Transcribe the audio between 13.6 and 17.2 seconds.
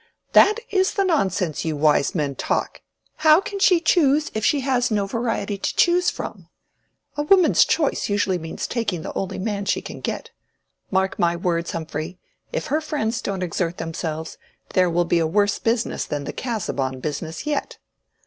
themselves, there will be a worse business than the Casaubon